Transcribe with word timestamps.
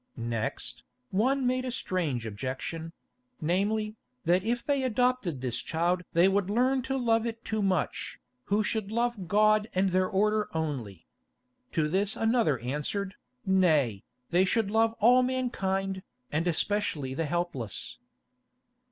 Next, 0.17 0.81
one 1.11 1.45
made 1.45 1.63
a 1.63 1.69
strange 1.69 2.25
objection—namely, 2.25 3.97
that 4.25 4.41
if 4.41 4.65
they 4.65 4.81
adopted 4.81 5.41
this 5.41 5.59
child 5.59 6.01
they 6.13 6.27
would 6.27 6.49
learn 6.49 6.81
to 6.89 6.97
love 6.97 7.27
it 7.27 7.45
too 7.45 7.61
much, 7.61 8.19
who 8.45 8.63
should 8.63 8.91
love 8.91 9.27
God 9.27 9.69
and 9.75 9.89
their 9.89 10.07
order 10.07 10.49
only. 10.55 11.05
To 11.73 11.87
this 11.87 12.15
another 12.15 12.57
answered, 12.61 13.13
Nay, 13.45 14.03
they 14.31 14.43
should 14.43 14.71
love 14.71 14.95
all 14.99 15.21
mankind, 15.21 16.01
and 16.31 16.47
especially 16.47 17.13
the 17.13 17.25
helpless. 17.25 17.99